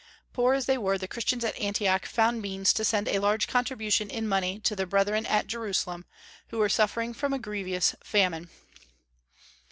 [0.33, 4.09] Poor as they were, the Christians at Antioch found means to send a large contribution
[4.09, 6.05] in money to their brethren at Jerusalem,
[6.47, 8.49] who were suffering from a grievous famine.